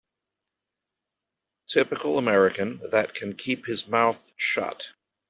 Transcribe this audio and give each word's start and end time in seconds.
Typical 1.67 2.17
American 2.17 2.81
that 2.89 3.13
can 3.13 3.35
keep 3.35 3.67
his 3.67 3.85
mouth 3.87 4.33
shut. 4.35 4.89